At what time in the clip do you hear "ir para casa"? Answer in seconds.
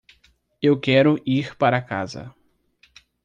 1.27-2.33